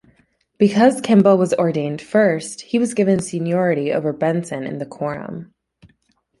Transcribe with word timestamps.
Because 0.57 0.99
Kimball 0.99 1.37
was 1.37 1.53
ordained 1.53 2.01
first, 2.01 2.61
he 2.61 2.79
was 2.79 2.95
given 2.95 3.19
seniority 3.19 3.93
over 3.93 4.11
Benson 4.11 4.63
in 4.63 4.79
the 4.79 4.85
Quorum. 4.87 5.53